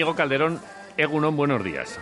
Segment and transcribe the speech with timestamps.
[0.00, 0.58] Íñigo Calderón,
[0.96, 2.00] Egunon, buenos días.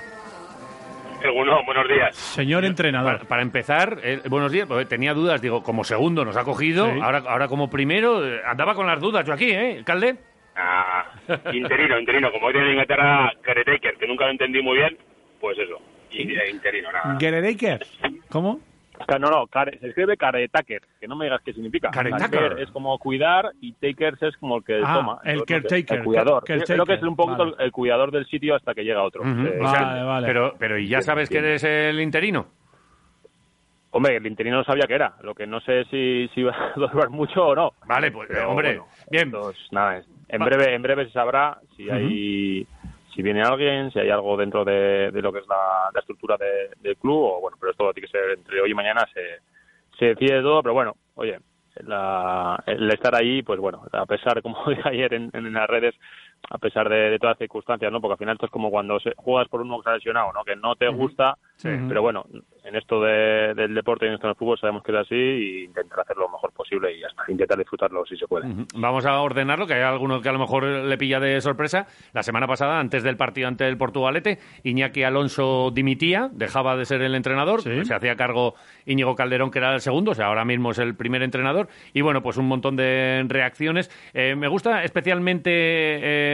[1.20, 2.14] Egunon, buenos días.
[2.14, 3.14] Señor entrenador.
[3.16, 6.86] Para, para empezar, eh, buenos días, porque tenía dudas, digo, como segundo nos ha cogido,
[6.86, 7.00] Sí.
[7.02, 10.14] ahora, ahora como primero, eh, andaba con las dudas yo aquí, ¿eh, Calde?
[10.54, 11.06] Ah,
[11.52, 12.30] interino, interino.
[12.30, 14.96] Como hoy tiene en Inglaterra Caretaker, que nunca lo entendí muy bien,
[15.40, 15.80] pues eso.
[16.12, 17.18] Y, eh, interino, nada.
[18.28, 18.60] ¿Cómo?
[19.20, 21.90] No, no, care- se escribe caretaker, que no me digas qué significa.
[21.90, 22.30] Caretaker.
[22.50, 25.18] Care es como cuidar y takers es como el que Ah, toma.
[25.24, 26.44] el caretaker, El cuidador.
[26.44, 27.56] care- Creo que es un poquito vale.
[27.64, 29.22] el, cuidador del sitio hasta que llega otro.
[29.24, 30.26] Eh, o sea, Vale, vale.
[30.26, 32.46] Pero, pero ¿y ya sabes que eres el interino?
[33.90, 35.14] Hombre, el interino no sabía que era.
[35.22, 37.72] Lo que no sé si, si va a durar mucho o no.
[37.86, 39.24] Vale, pues, Pero, hombre, bueno, bien.
[39.28, 42.66] entonces, nada, es- en breve, en breve se sabrá si hay,
[43.14, 46.36] si viene alguien, si hay algo dentro de, de lo que es la, la estructura
[46.36, 49.40] de- del club, o bueno, pero esto tiene que ser entre hoy y mañana se,
[49.98, 51.38] se decide todo, pero bueno, oye,
[51.86, 55.94] la- el estar ahí, pues bueno, a pesar, como dije ayer en, en las redes,
[56.50, 58.00] a pesar de, de todas las circunstancias, ¿no?
[58.00, 60.32] Porque al final esto es como cuando se, juegas por uno que se ha lesionado,
[60.32, 60.44] ¿no?
[60.44, 61.68] Que no te gusta, Sí.
[61.88, 62.24] pero bueno,
[62.64, 65.64] en esto de- del deporte y en esto del fútbol sabemos que es así y
[65.64, 68.46] intentar hacerlo lo mejor posible y hasta intentar disfrutarlo si se puede.
[68.76, 71.86] Vamos a ordenarlo, que hay alguno que a lo mejor le pilla de sorpresa.
[72.12, 77.02] La semana pasada, antes del partido ante el Portugalete, Iñaki Alonso dimitía, dejaba de ser
[77.02, 77.84] el entrenador, Sí.
[77.84, 78.54] se hacía cargo
[78.86, 81.68] Íñigo Calderón, que era el segundo, o sea, ahora mismo es el primer entrenador.
[81.92, 83.90] Y bueno, pues un montón de reacciones.
[84.14, 86.27] Eh, me gusta especialmente, eh,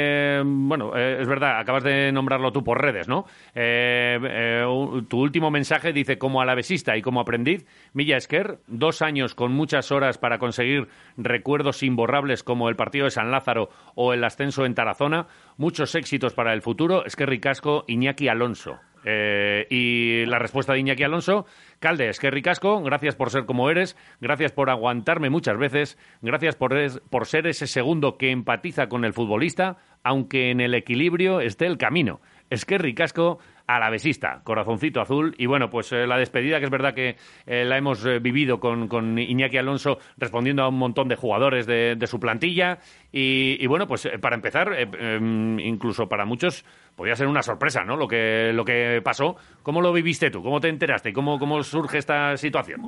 [0.44, 3.26] bueno, eh, es verdad, acabas de nombrarlo tú por redes, ¿no?
[3.54, 4.62] Eh, eh,
[5.08, 9.92] tu último mensaje dice, como alavesista y como aprendiz, Milla Esquer, dos años con muchas
[9.92, 14.74] horas para conseguir recuerdos imborrables como el partido de San Lázaro o el ascenso en
[14.74, 18.80] Tarazona, muchos éxitos para el futuro, Esquer Ricasco, Iñaki Alonso.
[19.04, 21.46] Eh, y la respuesta de Iñaki Alonso,
[21.78, 26.76] Calde, Esquer Ricasco, gracias por ser como eres, gracias por aguantarme muchas veces, gracias por,
[26.76, 31.66] es- por ser ese segundo que empatiza con el futbolista, aunque en el equilibrio esté
[31.66, 32.20] el camino.
[32.50, 35.34] Esquer Ricasco, alavesista, corazoncito azul.
[35.38, 37.16] Y bueno, pues eh, la despedida, que es verdad que
[37.46, 41.66] eh, la hemos eh, vivido con, con Iñaki Alonso respondiendo a un montón de jugadores
[41.66, 42.78] de, de su plantilla.
[43.12, 46.64] Y, bueno, pues para empezar, em, incluso para muchos
[46.96, 47.96] podía ser una sorpresa, ¿no?
[47.96, 49.36] Lo que, lo que pasó.
[49.62, 50.42] ¿Cómo lo viviste tú?
[50.42, 51.12] ¿Cómo te enteraste?
[51.12, 52.80] ¿Cómo, cómo surge esta situación?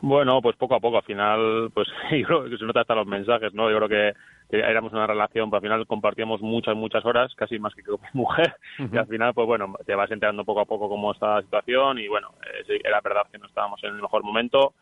[0.00, 3.06] Bueno, pues poco a poco, al final, pues yo creo que se nota hasta los
[3.06, 3.70] mensajes, ¿no?
[3.70, 4.18] Yo creo que,
[4.50, 8.00] que éramos una relación, pero al final compartíamos muchas, muchas horas, casi más que con
[8.00, 11.36] mi mujer, y al final, pues bueno, te vas enterando poco a poco cómo está
[11.36, 12.30] la situación, y bueno,
[12.68, 14.74] eh, era verdad que no estábamos en el mejor momento,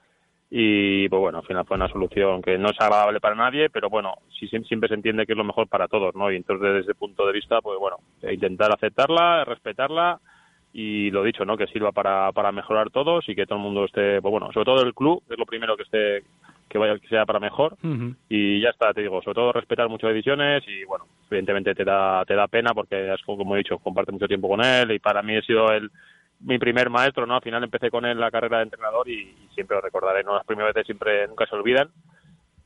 [0.51, 3.89] y pues bueno, al final fue una solución que no es agradable para nadie, pero
[3.89, 6.31] bueno, sí, siem- siempre se entiende que es lo mejor para todos, ¿no?
[6.31, 7.97] Y entonces desde ese punto de vista, pues bueno,
[8.31, 10.21] intentar aceptarla, respetarla,
[10.75, 11.57] y lo dicho, ¿no?
[11.57, 14.65] Que sirva para, para mejorar todos y que todo el mundo esté, pues bueno, sobre
[14.67, 16.23] todo el club, es lo primero que esté,
[16.69, 17.77] que vaya, que sea para mejor.
[18.29, 22.25] Y ya está, te digo, sobre todo respetar mucho decisiones y bueno, evidentemente te da,
[22.25, 25.23] te da pena porque es como, he dicho, comparte mucho tiempo con él y para
[25.23, 25.91] mí ha sido el,
[26.41, 27.37] mi primer maestro, ¿no?
[27.37, 30.35] Al final empecé con él la carrera de entrenador y, y siempre lo recordaré, ¿no?
[30.35, 31.89] Las primeras veces siempre, nunca se olvidan.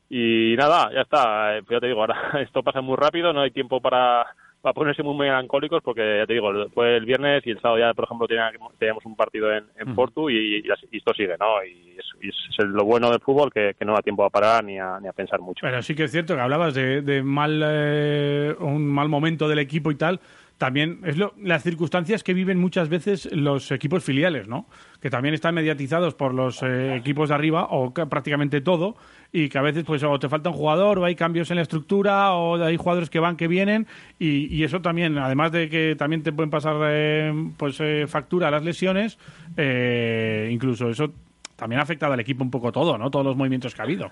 [0.09, 3.51] Y nada, ya está, eh, ya te digo, ahora esto pasa muy rápido, no hay
[3.51, 4.27] tiempo para,
[4.66, 7.94] para ponerse muy melancólicos porque ya te digo, fue el viernes y el sábado ya,
[7.94, 10.60] por ejemplo, teníamos, un partido en, en Porto y,
[10.91, 11.62] esto sigue, ¿no?
[11.62, 14.65] Y es, y es lo bueno del fútbol que, que no da tiempo a parar
[14.65, 15.60] ni a, ni a pensar mucho.
[15.60, 19.60] Pero sí que es cierto que hablabas de, de mal, eh, un mal momento del
[19.60, 20.19] equipo y tal.
[20.59, 24.66] También es lo, las circunstancias que viven muchas veces los equipos filiales, ¿no?
[25.01, 28.97] Que también están mediatizados por los eh, equipos de arriba o prácticamente todo
[29.33, 31.63] y que a veces pues o te falta un jugador o hay cambios en la
[31.63, 33.86] estructura o hay jugadores que van que vienen
[34.19, 38.51] y, y eso también, además de que también te pueden pasar eh, pues eh, factura
[38.51, 39.19] las lesiones,
[39.57, 41.13] eh, incluso eso
[41.57, 43.10] también ha afectado al equipo un poco todo, ¿no?
[43.10, 44.10] Todos los movimientos que ha habido.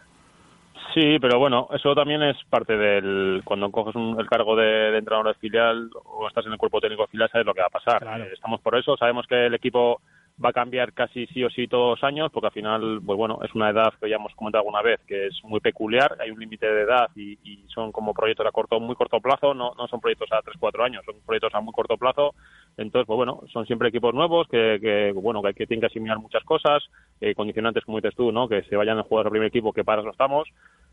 [0.95, 3.43] Sí, pero bueno, eso también es parte del.
[3.45, 6.81] Cuando coges un- el cargo de, de entrenador de filial o estás en el cuerpo
[6.81, 8.01] técnico de filial, sabes lo que va a pasar.
[8.01, 8.25] Claro.
[8.25, 10.01] Eh, Estamos por eso, sabemos que el equipo
[10.45, 13.39] va a cambiar casi sí o sí todos los años, porque al final, pues bueno,
[13.45, 16.41] es una edad que ya hemos comentado alguna vez, que es muy peculiar, hay un
[16.41, 19.87] límite de edad y, y son como proyectos a corto, muy corto plazo, no, no
[19.87, 22.35] son proyectos a 3, 4 años, son proyectos a muy corto plazo,
[22.77, 26.43] Entonces, pues bueno, son siempre equipos nuevos que, bueno, que, que tienen que asimilar muchas
[26.45, 26.83] cosas,
[27.21, 28.49] eh, condicionantes, como dices tú, ¿no?
[28.49, 30.49] Que se vayan a jugar al primer equipo, que para eso estamos.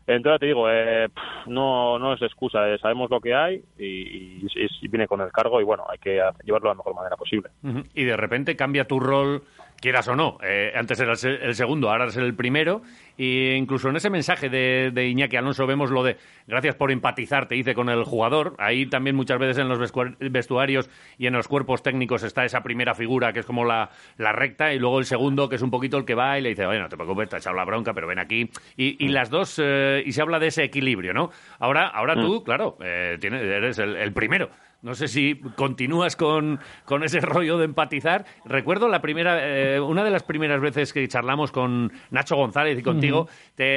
[0.06, 1.08] Entonces te digo, eh,
[1.46, 5.60] no, no es excusa, eh, sabemos lo que hay y, y, viene con el cargo
[5.60, 7.50] y bueno, hay que llevarlo de la mejor manera posible.
[7.94, 9.42] Y de repente cambia tu rol
[9.82, 10.38] quieras o no.
[10.42, 12.80] Eh, antes era el segundo, ahora es el primero.
[13.18, 17.46] E incluso en ese mensaje de, de, Iñaki Alonso vemos lo de gracias por empatizar,
[17.46, 18.54] te dice con el jugador.
[18.58, 19.78] Ahí también muchas veces en los
[20.18, 20.88] vestuarios
[21.18, 24.72] y en los cuerpos técnicos está esa primera figura que es como la, la recta
[24.72, 26.78] y luego el segundo que es un poquito el que va y le dice, oye,
[26.78, 28.48] no te preocupes, te ha echado la bronca, pero ven aquí.
[28.76, 31.30] Y, y las dos, eh, y se habla de ese equilibrio, ¿no?
[31.58, 32.44] Ahora, ahora tú, mm.
[32.44, 34.48] claro, eh, tienes, eres el primero.
[34.82, 38.24] No sé si continúas con, con ese rollo de empatizar.
[38.44, 42.82] Recuerdo la primera, eh, una de las primeras veces que charlamos con Nacho González y
[42.82, 43.28] contigo,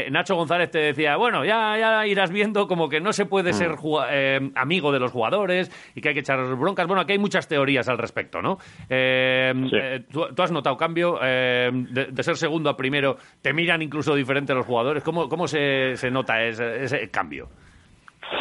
[0.10, 3.74] Nacho González te decía, bueno, ya, ya irás viendo como que no se puede ser
[3.74, 3.98] mm.
[4.10, 6.88] eh, amigo de los jugadores y que hay que echar broncas.
[6.88, 8.58] Bueno, aquí hay muchas teorías al respecto, ¿no?
[8.90, 14.66] Eh, tú, has notado cambio de, ser segundo a primero, te miran incluso diferente los
[14.66, 15.04] jugadores.
[15.04, 17.48] ¿Cómo, cómo se, se nota ese, ese cambio?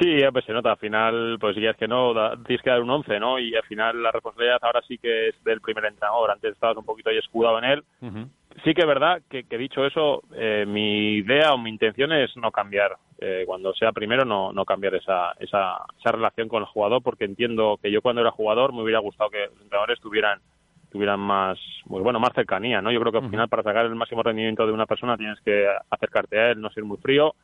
[0.01, 0.73] Sí, pues se nota.
[0.73, 2.13] Al final, pues ya es que no,
[2.45, 3.39] tienes que dar un 11, ¿no?
[3.39, 6.31] Y al final la responsabilidad ahora sí que es del primer entrenador.
[6.31, 7.85] Antes estabas un poquito ahí escudado en él.
[8.65, 12.37] Sí que es verdad que, que dicho eso, eh, mi idea o mi intención es
[12.37, 12.97] no cambiar.
[13.19, 17.25] Eh, cuando sea primero, no, no cambiar esa, esa, esa relación con el jugador, porque
[17.25, 20.41] entiendo que yo cuando era jugador me hubiera gustado que los entrenadores tuvieran
[20.91, 21.59] tuvieran más
[21.89, 24.65] pues bueno más cercanía no yo creo que al final para sacar el máximo rendimiento
[24.65, 27.35] de una persona tienes que acercarte a él no ser muy frío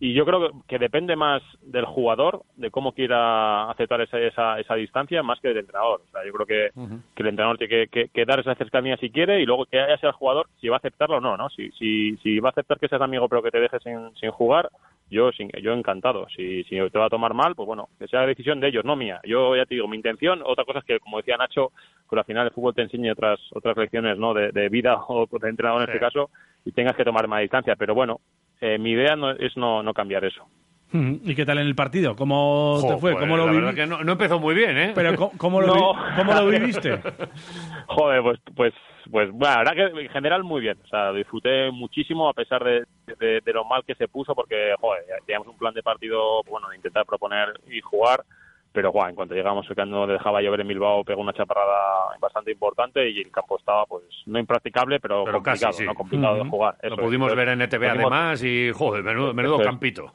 [0.00, 4.74] y yo creo que, depende más del jugador, de cómo quiera aceptar esa, esa, esa
[4.74, 6.02] distancia, más que del entrenador.
[6.06, 6.70] O sea, yo creo que,
[7.14, 10.10] que el entrenador tiene que, dar esa cercanía si quiere y luego que haya sea
[10.10, 11.48] el jugador si va a aceptarlo o no, ¿no?
[11.50, 14.30] Si, si, si va a aceptar que seas amigo pero que te dejes sin, sin
[14.32, 14.68] jugar,
[15.10, 16.26] yo sin, yo encantado.
[16.34, 18.84] Si, si te va a tomar mal, pues bueno, que sea la decisión de ellos,
[18.84, 19.20] no mía.
[19.24, 21.70] Yo ya te digo, mi intención, otra cosa es que, como decía Nacho,
[22.10, 24.34] que al final el fútbol te enseñe otras otras lecciones, ¿no?
[24.34, 26.30] De, de vida o de entrenador en este caso
[26.64, 27.76] y tengas que tomar más distancia.
[27.76, 28.20] Pero bueno,
[28.60, 30.46] eh, mi idea no, es no, no cambiar eso.
[30.96, 32.14] ¿Y qué tal en el partido?
[32.14, 33.18] ¿Cómo te fue?
[33.18, 33.74] ¿Cómo lo viviste?
[33.74, 34.92] que no, empezó muy bien, ¿eh?
[34.94, 35.92] Pero ¿cómo, lo,
[36.24, 37.00] lo viviste?
[37.88, 38.74] Joder, pues, pues,
[39.10, 40.78] pues, bueno, la verdad que en general muy bien.
[40.84, 42.84] O sea, disfruté muchísimo a pesar de,
[43.18, 46.76] de, lo mal que se puso porque, joder, teníamos un plan de partido, bueno, de
[46.76, 48.22] intentar proponer y jugar
[48.74, 53.08] pero bueno, en cuanto llegamos cuando dejaba llover en Bilbao pegó una chaparrada bastante importante
[53.08, 56.76] y el campo estaba pues no impracticable pero, complicado, no complicado de jugar.
[56.82, 60.10] Lo pudimos ver en ETV además y joder, menudo, campito.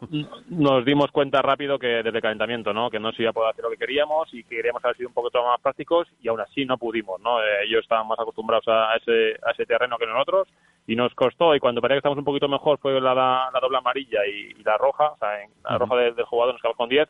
[0.50, 2.90] Nos dimos cuenta rápido que desde el calentamiento, ¿no?
[2.90, 5.08] Que no se iba a poder hacer lo que queríamos y que queríamos haber sido
[5.08, 7.42] un poco más prácticos y aún así no pudimos, ¿no?
[7.42, 10.50] Eh, ellos estaban más acostumbrados a ese, a ese terreno que nosotros
[10.86, 13.78] y nos costó y cuando parecía que estamos un poquito mejor fue la, la, doble
[13.78, 15.30] amarilla y, la roja, o sea,
[15.64, 17.08] la roja del, jugador nos quedamos con 10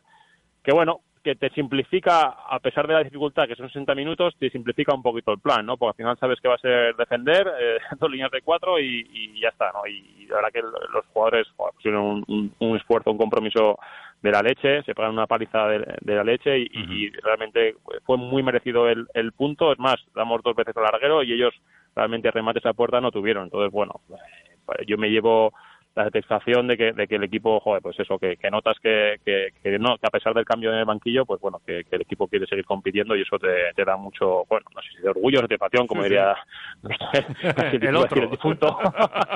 [0.62, 4.50] que bueno, que te simplifica, a pesar de la dificultad, que son 60 minutos, te
[4.50, 5.76] simplifica un poquito el plan, ¿no?
[5.76, 9.38] Porque al final sabes que va a ser defender, eh, dos líneas de cuatro y,
[9.40, 9.86] ya está, ¿no?
[9.86, 13.78] Y, la verdad que los jugadores pusieron un, esfuerzo, un compromiso
[14.22, 17.74] de la leche, se pagan una paliza de, la leche y, realmente
[18.04, 19.72] fue muy merecido el, el punto.
[19.72, 21.52] Es más, damos dos veces al larguero y ellos
[21.96, 23.44] realmente remates a puerta no tuvieron.
[23.44, 25.52] Entonces, bueno, eh, yo me llevo
[25.94, 29.16] la satisfacción de que, de que el equipo, joder, pues eso, que, que notas que,
[29.24, 32.00] que, que, no, que a pesar del cambio en el banquillo, pues bueno, que, el
[32.02, 35.08] equipo quiere seguir compitiendo y eso te, te, da mucho, bueno, no sé si de
[35.08, 36.36] orgullo, satisfacción, como diría
[37.72, 38.22] el, el, otro.
[38.22, 38.78] el difunto.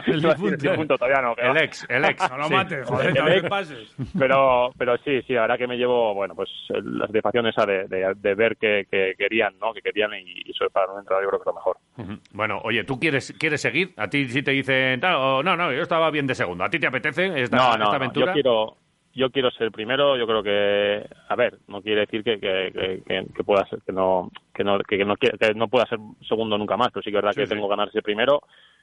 [0.06, 0.22] el
[0.58, 0.96] difunto.
[0.96, 1.34] todavía no.
[1.36, 2.30] El ex, el ex.
[2.30, 3.96] No lo mates, joder, no ex, pases.
[4.18, 8.14] Pero, pero sí, sí, ahora que me llevo, bueno, pues la satisfacción esa de, de,
[8.14, 9.72] de ver que, que, querían, ¿no?
[9.72, 12.20] Que querían y, eso para un entrenador yo creo que es lo mejor.
[12.32, 13.92] Bueno, oye, ¿tú quieres, quieres seguir?
[13.96, 16.64] A ti si te dicen, no, no, yo estaba bien de segundo.
[16.64, 18.26] ¿A ti te apetece esta, no, no, aventura?
[18.26, 18.76] yo quiero,
[19.14, 20.16] yo quiero ser primero.
[20.16, 24.30] Yo creo que, a ver, no quiere decir que, que, que, pueda ser, que no,
[24.54, 25.98] que no, que no, que no pueda ser
[26.28, 28.42] segundo nunca más, pero sí que es verdad que tengo que ganar ese primero.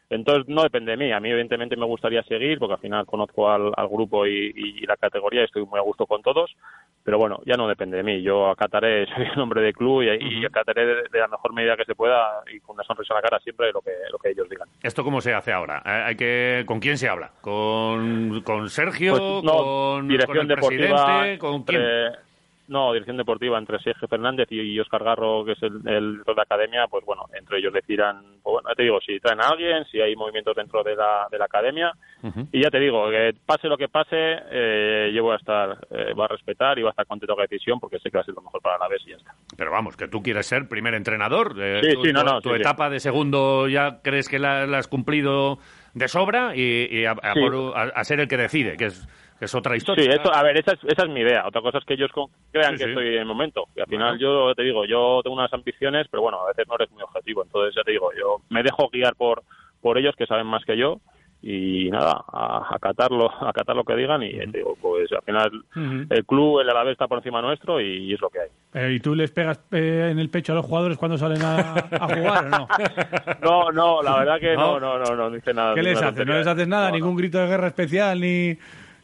[0.09, 1.11] Entonces no depende de mí.
[1.11, 5.41] A mí evidentemente me gustaría seguir porque al final conozco al, grupo y, la categoría
[5.41, 6.51] y estoy muy a gusto con todos.
[7.03, 8.21] Pero bueno, ya no depende de mí.
[8.21, 11.95] Yo acataré, soy el nombre de club y, acataré de, la mejor medida que se
[11.95, 14.67] pueda y con una sonrisa en la cara siempre lo que, lo que ellos digan.
[14.81, 15.81] ¿Esto cómo se hace ahora?
[15.85, 17.31] Eh, ¿Hay que, ¿Con quién se habla?
[17.41, 19.41] ¿Con, con Sergio?
[19.41, 21.81] Pues, ¿Con, dirección el deportiva, ¿Con quién?
[22.71, 26.43] No, dirección deportiva entre Sergio Fernández y Oscar Garro, que es el, el de la
[26.43, 29.83] academia, pues bueno, entre ellos decidan, pues bueno, ya te digo, si traen a alguien,
[29.91, 31.91] si hay movimientos dentro de la, de la academia.
[32.53, 36.13] Y ya te digo, que pase lo que pase, eh, yo voy a estar, eh,
[36.15, 38.21] voy a respetar y voy a estar contento con la decisión porque sé que va
[38.21, 39.35] a ser lo mejor para la vez y ya está.
[39.57, 41.53] Pero vamos, que tú quieres ser primer entrenador.
[41.59, 42.39] Eh, sí, sí, no, no.
[42.39, 45.59] Tu, etapa de segundo ya crees que la, has cumplido
[45.93, 49.07] de sobra y, a, ser el que decide, que es
[49.41, 50.05] Es otra historia.
[50.05, 51.45] Sí, eso, a ver, esa es, esa es mi idea.
[51.47, 52.11] Otra cosa es que ellos
[52.51, 52.89] crean Sí, que sí.
[52.91, 53.65] estoy en el momento.
[53.75, 56.75] Y al final yo te digo, yo tengo unas ambiciones, pero bueno, a veces no
[56.75, 57.43] eres muy objetivo.
[57.43, 59.41] Entonces ya te digo, yo me dejo guiar por,
[59.81, 60.99] por ellos que saben más que yo
[61.43, 64.77] y nada, a a acatar lo, a acatar lo que digan y ya te digo,
[64.79, 66.05] pues al final Ujú.
[66.07, 68.49] el club, el Alavés está por encima nuestro y, es lo que hay.
[68.75, 71.61] Eh, ¿Y tú les pegas eh, en el pecho a los jugadores cuando salen a,
[71.79, 72.67] a jugar o no?
[73.41, 74.79] No, no, la verdad que No.
[74.79, 75.73] no, no, no, no, no dice nada.
[75.73, 76.27] ¿Qué les haces?
[76.27, 76.83] ¿No les haces nada?
[76.85, 76.95] No, no.
[76.97, 78.19] ¿Ningún grito de guerra especial?
[78.21, 78.55] ¿Ni,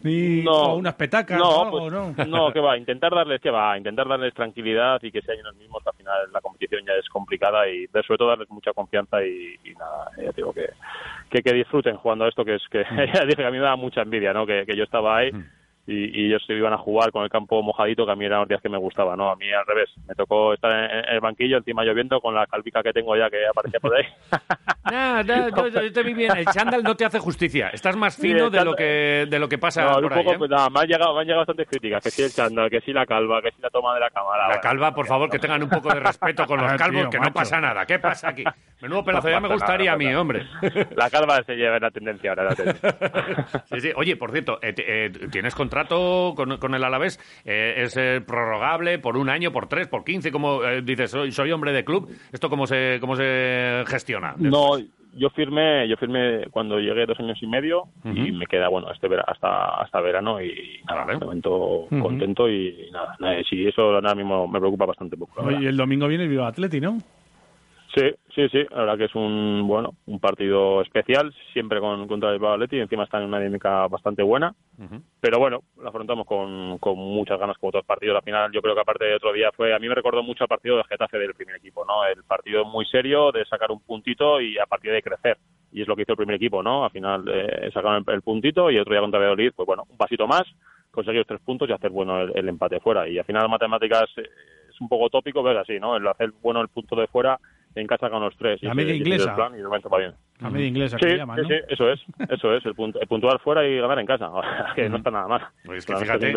[0.02, 2.14] ni No, unas petacas no, o pues, ¿no?
[2.28, 5.86] no, que va, intentar darles, que va, intentar darles tranquilidad y que sean ellos mismos,
[5.86, 9.74] al final la competición ya es complicada y sobre todo darles mucha confianza y, y
[9.74, 10.70] nada, ya digo que,
[11.30, 13.64] que, que disfruten jugando a esto, que es que ya dije que a mí me
[13.64, 14.46] da mucha envidia, ¿no?
[14.46, 15.32] Que, que yo estaba ahí
[15.88, 18.42] y, y ellos se iban a jugar con el campo mojadito, que a mí eran
[18.42, 19.32] los días que me gustaba, ¿no?
[19.32, 22.46] A mí al revés, me tocó estar en, en el banquillo, encima lloviendo, con la
[22.46, 24.04] calvica que tengo ya que aparecía por ahí.
[24.92, 26.36] No, no, yo, yo te vi bien.
[26.38, 27.70] El chándal no te hace justicia.
[27.70, 30.14] Estás más Sí, fino el de lo que de lo que pasa No, por un
[30.14, 30.38] ahí, poco, ¿eh?
[30.40, 32.82] pues nada, me han llegado, me han llegado bastantes críticas, que si el chándal, que
[32.82, 34.44] si la calva, que si la toma de la cámara.
[34.44, 34.62] La bueno.
[34.62, 37.18] calva, por favor, que tengan un poco de respeto con los Ah, calvos, tío, que
[37.18, 37.34] no macho.
[37.34, 37.86] pasa nada.
[37.86, 38.44] ¿Qué pasa aquí?
[38.82, 40.46] Menudo pedazo, No ya me gustaría nada, a mí, no hombre.
[40.96, 42.44] La calva se lleva en la tendencia ahora.
[42.44, 42.96] La tendencia.
[43.66, 43.92] Sí, sí.
[43.96, 47.20] Oye, por cierto, eh, eh, ¿tienes contrato con, con el Alavés?
[47.46, 50.32] Eh, ¿Es eh, prorrogable por un año, por tres, por quince?
[50.32, 52.10] Como eh, dices, soy, soy hombre de club.
[52.32, 54.36] ¿Esto cómo se, cómo se gestiona?
[54.38, 54.77] No,
[55.16, 59.08] yo firmé, yo firmé cuando llegué dos años y medio y me queda bueno este
[59.08, 61.20] vera- hasta hasta verano y nada, Vale.
[61.20, 65.52] momento contento y nada, nada, sí, eso ahora mismo me preocupa bastante poco.
[65.52, 66.98] y el domingo viene el Viva Atleti, ¿no?
[67.98, 72.32] Sí, sí, sí, la verdad que es un bueno, un partido especial, siempre con contra
[72.36, 74.54] el y encima está en una dinámica bastante buena.
[75.20, 78.18] Pero bueno, lo afrontamos con, con muchas ganas como todos los partidos.
[78.18, 80.44] Al final, yo creo que aparte de otro día fue, a mí me recordó mucho
[80.44, 82.06] al partido de Getafe del primer equipo, ¿no?
[82.06, 85.38] El partido muy serio de sacar un puntito y a partir de crecer.
[85.72, 86.86] Y es lo que hizo el primer equipo, ¿no?
[86.86, 89.86] Al final eh, sacaron el, el puntito y el otro día contra Valladolid, pues bueno,
[89.90, 90.44] un pasito más,
[90.92, 93.08] conseguir los tres puntos y hacer bueno el, el empate fuera.
[93.10, 94.30] Y al final matemáticas eh,
[94.70, 95.98] es un poco tópico, pero es así, ¿no?
[95.98, 97.40] El hacer bueno el punto de fuera
[97.80, 98.62] en casa con los tres.
[98.64, 99.34] La media inglesa.
[99.58, 100.14] y va bien.
[100.40, 101.48] La media inglesa Sí, que llaman, sí, ¿no?
[101.50, 104.30] sí, eso es, eso es, el, punto, el puntuar fuera y ganar en casa,
[104.76, 105.48] que no está nada mal.
[105.66, 106.34] Pues es que fíjate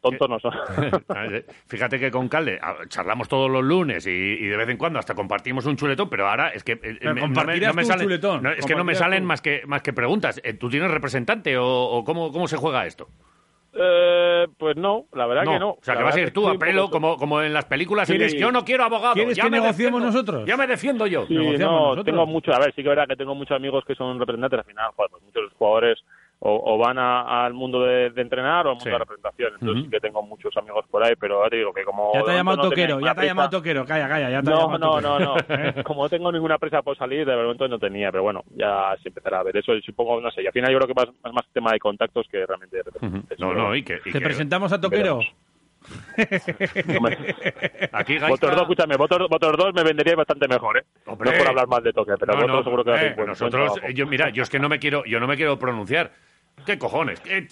[0.00, 0.52] tontos no son.
[1.66, 5.14] Fíjate que con Calde charlamos todos los lunes y, y de vez en cuando hasta
[5.14, 8.42] compartimos un chuletón, pero ahora es que eh, Pero me- compartirás tú un salen, chuletón,
[8.42, 9.26] no, es que no me salen tú.
[9.28, 10.40] más que más que preguntas.
[10.44, 13.08] Eh, ¿Tú tienes representante o, o cómo, cómo se juega esto?
[13.72, 15.70] Eh, pues no, la verdad No, que no.
[15.70, 17.66] o sea, La que vas a ir tú a pelo poco- como, como en las
[17.66, 18.08] películas.
[18.08, 19.14] y ¿Quieres- dices, yo no quiero abogado.
[19.14, 20.44] ¿Quieres ya que negociemos defiendo, nosotros?
[20.46, 21.26] Ya me defiendo yo.
[21.26, 21.52] Sí, no,
[21.94, 22.04] nosotros.
[22.04, 24.58] tengo mucho, a ver, sí que es verdad que tengo muchos amigos que son representantes,
[24.58, 25.98] al final, joder, pues muchos jugadores
[26.42, 28.88] o, o van a- al mundo de, de entrenar o al mundo Sí.
[28.88, 31.72] de la representación, entonces sí que tengo muchos amigos por ahí, pero ya te digo
[31.74, 32.12] que como...
[32.14, 33.84] Ya te ha llamado no Toquero, ya te ha llamado Toquero.
[33.84, 35.72] Calla, calla, ya te ha No, llamado no, no, Toquero.
[35.76, 35.84] no.
[35.84, 39.08] Como no tengo ninguna prisa por salir, de momento no tenía, pero bueno, ya se
[39.10, 39.74] empezará a ver eso.
[39.74, 41.78] Y supongo, no sé, y al final yo creo que más, es más tema de
[41.78, 43.36] contactos que realmente de.
[43.38, 45.20] No, no, y que, y Te que presentamos a Toquero.
[46.16, 47.16] veremos.
[47.92, 50.84] Aquí Vosotros dos, escúchame, vosotros, vosotros dos me venderíais bastante mejor, ¿eh?
[51.06, 51.30] Hombre.
[51.32, 53.94] No por hablar mal de toque, pero No, vosotros no, seguro que eh, nosotros, eh,
[53.94, 56.10] yo mira, yo es que no me quiero, yo no me quiero pronunciar.
[56.66, 57.20] ¿Qué cojones?
[57.26, 57.46] Eh,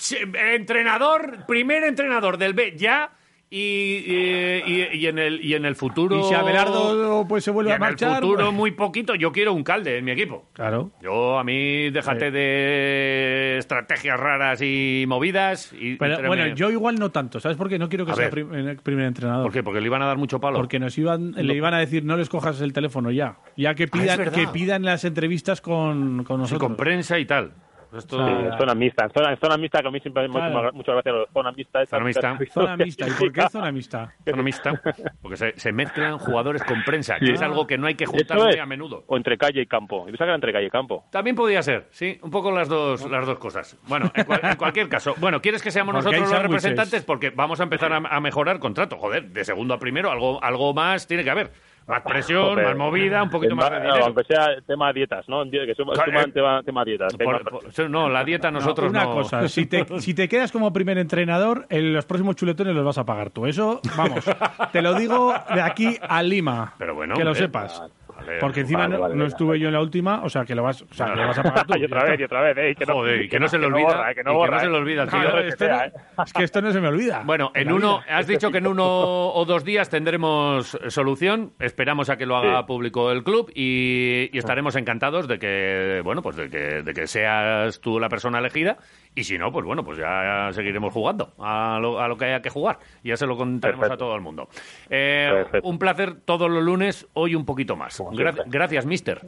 [0.54, 3.10] entrenador, primer entrenador del B ya
[3.50, 7.50] y, y, y- y en el y en el futuro Y si Abelardo pues se
[7.50, 8.10] vuelve y a en marchar.
[8.10, 10.50] el futuro pues- muy poquito, yo quiero un calde en mi equipo.
[10.52, 10.90] Claro.
[11.00, 17.10] Yo a mí déjate de estrategias raras y movidas y Pero, bueno, yo igual no
[17.10, 17.40] tanto.
[17.40, 17.78] ¿Sabes por qué?
[17.78, 18.30] No quiero que A sea ver.
[18.32, 19.44] prim- el primer entrenador.
[19.44, 19.62] ¿Por qué?
[19.62, 20.58] Porque le iban a dar mucho palo.
[20.58, 23.38] Porque nos iban, le iban a decir, no les cojas el teléfono ya.
[23.56, 26.68] Ya que Ah, pidan, que pidan las entrevistas con, con Sí, nosotros.
[26.68, 27.52] con prensa y tal.
[27.96, 28.26] Esto...
[28.26, 30.72] Sí, zona mixta, en zona, zona mixta que a mí siempre me Claro.
[30.72, 31.82] muchas, gracias zona mixta.
[31.82, 32.38] esa- Zona mixta.
[32.52, 33.06] Zona mixta.
[33.08, 34.14] ¿Y por qué zona mixta?
[34.26, 34.72] economista,
[35.22, 37.32] porque se, se mezclan jugadores con prensa, que Sí.
[37.32, 39.04] es algo que no hay que juntar muy a menudo.
[39.06, 40.00] O entre calle y campo.
[40.00, 41.04] Yo pensaba que era entre calle y campo.
[41.10, 43.78] También podía ser, sí, un poco las dos, las dos cosas.
[43.88, 47.04] Bueno, en, cual- en cualquier caso, bueno, ¿quieres que seamos Porque nosotros los representantes?
[47.04, 48.96] Porque vamos a empezar a, a mejorar contrato.
[48.98, 51.50] Joder, de segundo a primero, algo, algo más tiene que haber.
[51.88, 52.66] Más presión, Joder.
[52.66, 54.04] más movida, un poquito más de No, dinero.
[54.04, 55.42] Aunque sea tema dietas, ¿no?
[55.50, 57.14] Que suma, suman eh, tema, tema dietas.
[57.16, 59.14] Por- por- no, la dieta No, nosotros una no.
[59.14, 62.98] cosa, si te, si te quedas como primer entrenador, en los próximos chuletones los vas
[62.98, 63.46] a pagar tú.
[63.46, 64.22] Eso, vamos,
[64.70, 66.74] te lo digo de aquí a Lima.
[66.78, 67.82] Pero bueno, que lo hombre, sepas.
[68.18, 69.28] Vale, Porque encima vale, no, vale, no vale.
[69.28, 71.38] estuve yo en la última, o sea, que lo vas, o sea, que lo vas
[71.38, 71.78] a pagar tú.
[71.78, 73.58] y otra vez, y otra vez, eh, y que no, Joder, y que no se
[73.58, 74.14] le olvida.
[74.14, 75.04] que no se le olvida,
[76.26, 77.22] es que esto no se me olvida.
[77.24, 81.52] Bueno, en uno, has dicho que en uno o dos días tendremos solución.
[81.58, 82.64] Esperamos a que lo haga Sí.
[82.66, 87.06] público el club y, y estaremos encantados de que, bueno, pues de que, de que
[87.06, 88.76] seas tú la persona elegida.
[89.14, 92.40] Y si no, pues bueno, pues ya seguiremos jugando a lo, a lo que haya
[92.42, 92.78] que jugar.
[93.02, 94.04] Y ya se lo contaremos Perfecto.
[94.04, 94.48] a todo el mundo.
[94.90, 98.00] Eh, un placer todos los lunes, hoy un poquito más.
[98.08, 98.50] Como Gra- siempre.
[98.58, 99.20] gracias, mister.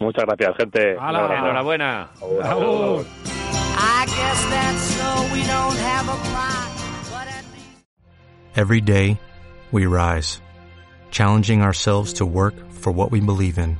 [0.00, 0.94] Muchas gracias, gente.
[0.96, 1.34] Un Hala.
[1.36, 2.08] Enhorabuena.
[2.42, 3.04] Agur.
[3.76, 6.70] I guess that's so we don't have a plot,
[7.10, 7.84] but at least.
[8.56, 9.18] Every day,
[9.72, 10.40] we rise,
[11.10, 13.78] challenging ourselves to work for what we believe in.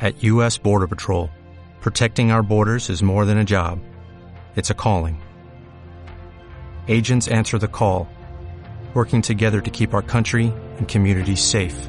[0.00, 0.58] At U.S.
[0.58, 1.28] Border Patrol,
[1.80, 3.80] protecting our borders is more than a job,
[4.56, 5.20] it's a calling.
[6.88, 8.08] Agents answer the call,
[8.94, 11.88] working together to keep our country and communities safe.